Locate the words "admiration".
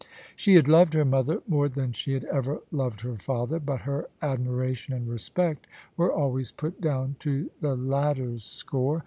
4.19-4.95